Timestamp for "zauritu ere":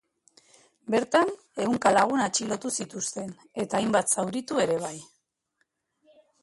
4.17-4.81